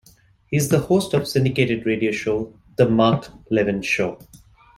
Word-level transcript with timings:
He 0.47 0.57
is 0.57 0.69
the 0.69 0.79
host 0.79 1.13
of 1.13 1.27
syndicated 1.27 1.85
radio 1.85 2.11
show 2.11 2.55
"The 2.75 2.89
Mark 2.89 3.29
Levin 3.51 3.83
Show". 3.83 4.17